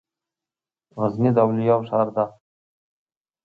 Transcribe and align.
غزني 0.97 1.29
د 1.35 1.37
اولياوو 1.45 1.87
ښار 1.89 2.07
ده 2.15 2.25